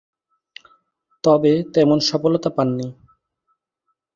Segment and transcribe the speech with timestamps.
[1.23, 2.87] তবে তেমন সফলতা পাননি।